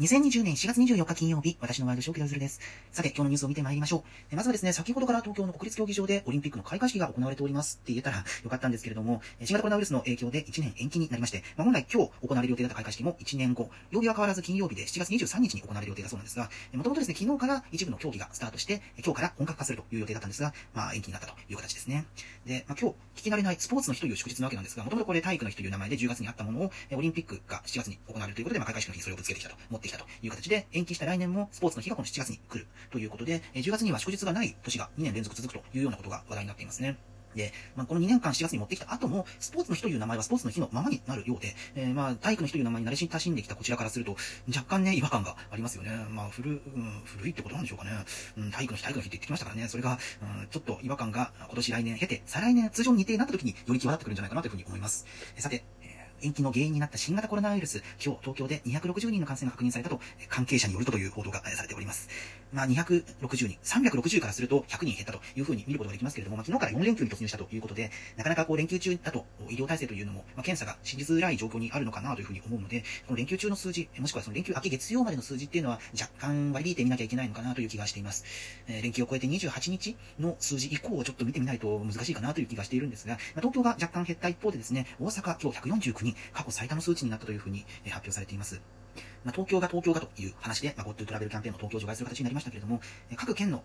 [0.00, 2.58] 2020年4月24日金曜日、私のワイドショー、木田ずるです。
[2.90, 4.34] さて、今日のニュースを見てまいりましょう。
[4.34, 22.04] まずはですね、先ほどから東京の国立競技場でオリンピックの開会式が行われておりますって言えたらよかったんですけれども、新型コロナウイルスの影響で1年延期になりまして、まあ、本来今日行われる予定だった開会式も1年後、曜日は変わらず金曜日で7月23日に行われる予定だそうなんですが、もともとですね、昨日から一部の競技がスタートして、今日から本格化するという予定だったんですが、まあ延期になったという形ですね。
[22.46, 36.96] で、まあ今日聞き慣れないスポーツの日という祝日なわけなんですが、もともとこれ体育の日という名前で10月にあったものを、オリンピックが7月に行われるということで、まあ開会式の日にそれをぶつけてきたと、ってきたという形で、延期した来年もスポーツの日がこの7月に来るということで、10月には祝日がない年が2年連続続くというようなことが話題になっていますね。
[37.34, 44.16] で、まあ、この2年間7月に持ってきた後も、スポーツの日という名前はスポーツの日のままになるようで、えー、まあ、体育の日という名前に慣れ親しんできたこちらからすると、
[44.48, 45.90] 若干ね、違和感がありますよね。
[46.10, 47.90] まあ、古、うん、古いってことなんでしょうかね。
[48.36, 49.68] うん、体育の日、体育の日って言ってきましたからね。
[49.68, 49.98] それが、
[50.40, 55.06] うん、ちょっと違和感が今年来年経て、再来年通常に似てになった時により際立ってくるんじゃないかなというふうに思います。
[55.36, 55.64] さて、
[56.24, 62.08] 延期の原因になった新型コロナウイルス、今日東京で260人の感染が確認されたと、関係者によるとという報道がされております。
[62.54, 78.24] まあ、260人、360からすると100人減ったというふうに見ることができますけれども、まあ、昨日から4連休に突入したということで、なかなかこう連休中だと医療体制というのも、まあ、検査がしづらい状況にあるのかなというふうに思うので、この連休中の数字、もしくはその連休明け月曜までの数字っていうのは若干割り引いてみなきゃいけないのかなという気がしています。
[78.68, 85.58] えー、連休を超えて28日の数字以降をちょっと見てみないと難しいかなという気がしているんですが、まあ、東京が若干減った一方でですね、大阪今日
[85.90, 88.60] 149人、過去最多の数値になったというふうに発表されています。
[89.24, 92.80] まあ、東京が東京がという話で、まあ、GoTo トラベルキャンペーンの東京を除外する形になりましたけれども、
[93.16, 93.62] 各県の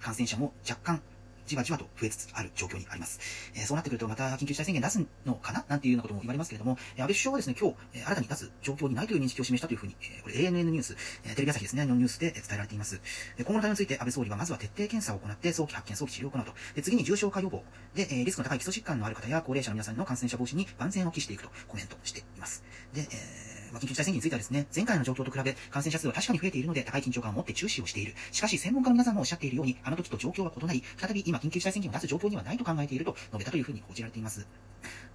[0.00, 1.02] 感染者も若干
[1.46, 3.20] じわじわと増えつつある状況にあります。
[3.54, 5.62] えー、そうなってくるとまた緊急事態宣言出すのかな？
[5.68, 12.98] なんていうようなことも言われますけれども、えー、安倍首相はですね、今日、えー、新たに出す状況にないという認識を示したというふうに、えー、これ ANN ニュース、えー、テレビ朝日ですね、のニュースで伝えられています。
[13.36, 16.54] で今後の対応について安倍総理はまずは徹底検査を行って早期発見、早期治療を行うと。
[16.74, 17.62] で、次に重症化予防。
[17.94, 22.64] で、えー、リスクの高い基礎疾患のある方や高齢者の皆さんの感染者防止に万全を期していくとコメントしています。
[22.94, 28.14] で、えーまあ、緊急事態宣言についてはですね、前回の状況と比べ感染者数は確かに増えているので高い緊張感を持って注視をしている。
[28.30, 34.46] しかし専門家の皆さんもおっしゃっているように、あの時と状況は異なり、再び今緊急事態宣言を出す状況にはないと考えていると述べたというふうに報じられています。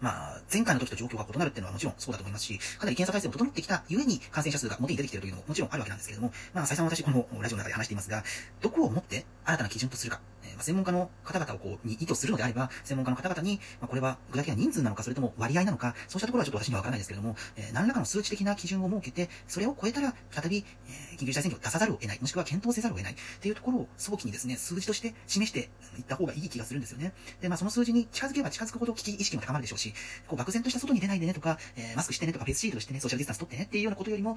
[0.00, 8.22] まあ、前回の時と状況が異なるっていうのはもちろんそうだと思いますし、かなり検査体制も整ってきたゆえに感染者数が表に出てきているというのももちろんあるわけなんですけれども、まあ、再三私このラジオの中で話していますが、
[8.60, 27.12] どこをもって新たな基準とするか、えー、まあ、専門家の方々をこう、に意図するのであれば、専門家の方々に、まあ、これは具体的な人数なのか、それとも割合なのか、そうしたところはちょっと私にはわからないですけれども、えー、何らかの数値的な基準を設けて、それを超えたら、再び、えー、緊急事態宣言を出さざるを得ない、もしくは検討せざるを得ないっていうところを早期にですね、数字として示していった方がいい気がするんですよね。
[27.40, 29.85] で、まあ、その数字に近づけば近づくほど危機意識も高まるでしょうし、
[30.26, 34.36] こう、漠然とした外に出ないでねとか、えー、マスクしてねとか、フェイスシートしてね、ソーシャルディスタンス取ってねっていうようなことよりも、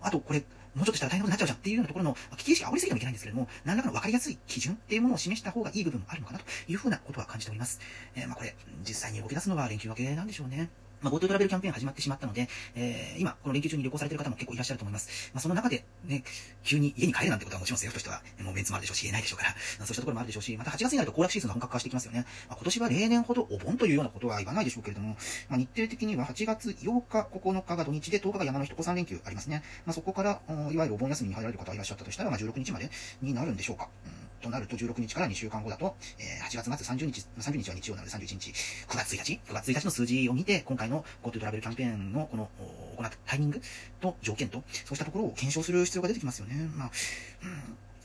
[0.00, 0.40] あと、これ、
[0.74, 7.80] もうちょっとしたら大変なことになっちゃうじゃんっていうようなところの、危機意識煽りすぎてもいけないんですけれども、何らかの分かりやすい基準っていうものを示した方がいい部分もあるのかなというふうなことは感じております。
[8.14, 8.54] えー、まあこれ、
[8.86, 10.70] 実際に動き出すのは連休明けなんでしょうね。
[11.00, 15.30] まあ、GoTo トラベルキャンペーン始まってしまったので、えー、今、この連休中に旅行されている方も結構いらっしゃると思います。
[15.32, 16.24] まあ、その中で、ね、
[16.62, 22.26] 急に家に帰るなんてことはもちろん政府としては、もうメンツもあるでしょうし、言えないでしょうから、 そうしたところもあるでしょうし、また8月になると行楽シーズンが本格化してきますよね。
[22.48, 25.16] まあ、今年は例年ほどお盆というようなことは言わないでしょうけれども、
[25.48, 29.62] まあ、日程的には8月8日、9日が土日で10日が山の日と3連休ありますね。
[29.86, 30.40] まあ、そこから、
[30.72, 32.90] いわゆるお盆休みに入られる方がいらっしゃったとしたら、まあ、16日まで
[33.22, 33.88] になるんでしょうか。
[34.06, 38.50] うんとなると16日から2週間後だと、えー、8月末30日、30日は日曜なので31日、
[38.88, 42.48] 9月1日、9月1日の数字を見て、今回の GoTo トラベルキャンペーンのこの、
[42.96, 43.60] 行ったタイミング
[44.00, 46.68] と条件と、そうしたところを検証する必要が出てきますよね。
[46.76, 46.90] まあ、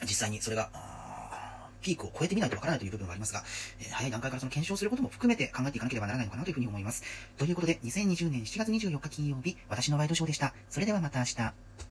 [0.02, 0.70] うん、実際にそれが、
[1.84, 3.44] ピークを超えてみないとわからないという部分がありますが、
[3.80, 7.04] えー、早い段階からその検証することも含めて考えていかなければならないのかなというふうに思います。
[7.38, 10.54] ということで、2020年7月24日金曜日、私のワイドショーでした。
[10.70, 11.54] それではまた明日。